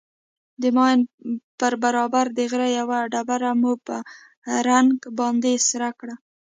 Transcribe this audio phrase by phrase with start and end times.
[0.61, 0.99] د ماين
[1.59, 3.95] پر برابر د غره يوه ډبره مو په
[4.67, 6.15] رنگ باندې سره کړه.